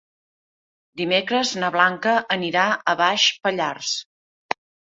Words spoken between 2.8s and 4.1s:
a Baix Pallars.